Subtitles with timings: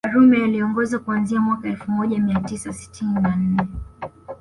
[0.05, 3.67] Karume aliongoza kuanzia mwaka elfu moja mia tisa sitini na nne